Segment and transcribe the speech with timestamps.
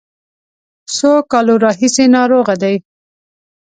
[0.95, 2.75] څو کالو راهیسې ناروغه دی.